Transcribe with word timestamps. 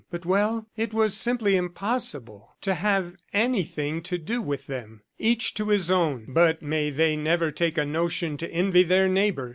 but, 0.09 0.25
well... 0.25 0.65
it 0.75 0.95
was 0.95 1.13
simply 1.15 1.55
impossible 1.55 2.55
to 2.59 2.73
have 2.73 3.13
anything 3.33 4.01
to 4.01 4.17
do 4.17 4.41
with 4.41 4.65
them. 4.65 5.03
Each 5.19 5.53
to 5.53 5.69
his 5.69 5.91
own, 5.91 6.25
but 6.29 6.59
may 6.59 6.89
they 6.89 7.15
never 7.15 7.51
take 7.51 7.77
a 7.77 7.85
notion 7.85 8.35
to 8.37 8.49
envy 8.51 8.81
their 8.81 9.07
neighbor! 9.07 9.49